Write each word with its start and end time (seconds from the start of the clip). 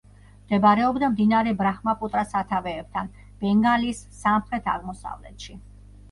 მდებარეობდა 0.43 1.09
მდინარე 1.15 1.51
ბრაჰმაპუტრას 1.59 2.31
სათავეებთან, 2.35 3.11
ბენგალის 3.43 4.01
სამხრეთ-აღმოსავლეთში. 4.23 5.59